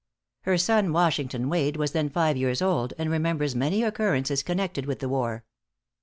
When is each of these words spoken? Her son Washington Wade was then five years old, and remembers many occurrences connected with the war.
Her 0.45 0.57
son 0.57 0.93
Washington 0.93 1.47
Wade 1.47 1.77
was 1.77 1.91
then 1.91 2.09
five 2.09 2.35
years 2.35 2.59
old, 2.59 2.91
and 2.97 3.11
remembers 3.11 3.53
many 3.55 3.83
occurrences 3.83 4.41
connected 4.41 4.87
with 4.87 4.97
the 4.97 5.07
war. 5.07 5.45